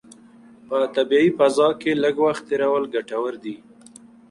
[0.67, 3.55] په طبیعي فضا کې لږ وخت تېرول ګټور دي.